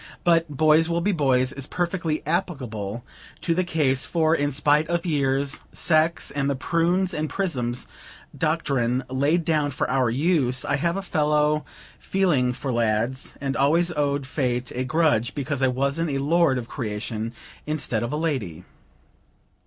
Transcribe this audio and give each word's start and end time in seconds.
But 0.23 0.49
"boys 0.49 0.89
will 0.89 0.99
be 1.01 1.11
boys," 1.11 1.53
is 1.53 1.67
perfectly 1.67 2.25
applicable 2.25 3.03
to 3.41 3.53
the 3.53 3.63
case; 3.63 4.03
for, 4.07 4.33
in 4.33 4.51
spite 4.51 4.87
of 4.89 5.05
years, 5.05 5.61
sex, 5.73 6.31
and 6.31 6.49
the 6.49 6.55
"prunes 6.55 7.13
and 7.13 7.29
prisms" 7.29 7.85
doctrine 8.35 9.03
laid 9.11 9.45
down 9.45 9.69
for 9.69 9.87
our 9.91 10.09
use, 10.09 10.65
I 10.65 10.77
have 10.77 10.97
a 10.97 11.03
fellow 11.03 11.65
feeling 11.99 12.51
for 12.51 12.73
lads, 12.73 13.35
and 13.39 13.55
always 13.55 13.91
owed 13.91 14.25
Fate 14.25 14.71
a 14.73 14.83
grudge 14.83 15.35
because 15.35 15.61
I 15.61 15.67
wasn't 15.67 16.09
a 16.09 16.17
lord 16.17 16.57
of 16.57 16.67
creation 16.67 17.31
instead 17.67 18.01
of 18.01 18.11
a 18.11 18.17
lady. 18.17 18.63